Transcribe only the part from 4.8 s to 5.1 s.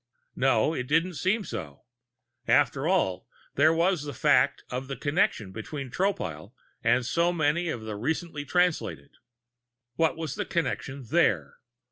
the